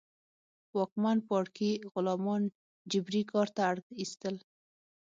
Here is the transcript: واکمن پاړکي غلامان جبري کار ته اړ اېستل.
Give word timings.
واکمن 0.77 1.17
پاړکي 1.27 1.71
غلامان 1.93 2.43
جبري 2.91 3.21
کار 3.31 3.47
ته 3.55 3.61
اړ 3.69 3.77
اېستل. 3.99 4.35